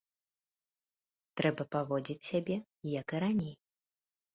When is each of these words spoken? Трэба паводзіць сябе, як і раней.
Трэба 1.41 1.63
паводзіць 1.77 2.19
сябе, 2.31 2.55
як 3.01 3.07
і 3.19 3.25
раней. 3.27 3.57